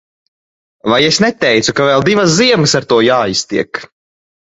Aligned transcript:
Vai 0.93 0.99
es 1.09 1.19
neteicu, 1.27 1.77
ka 1.81 1.87
vēl 1.91 2.09
divas 2.09 2.35
ziemas 2.41 2.77
ar 2.83 2.91
to 2.95 3.01
jāiztiek. 3.13 3.87